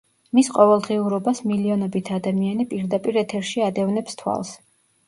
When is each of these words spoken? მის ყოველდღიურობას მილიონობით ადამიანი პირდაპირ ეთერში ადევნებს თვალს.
მის 0.37 0.47
ყოველდღიურობას 0.53 1.43
მილიონობით 1.51 2.11
ადამიანი 2.17 2.67
პირდაპირ 2.75 3.25
ეთერში 3.25 3.67
ადევნებს 3.71 4.23
თვალს. 4.25 4.57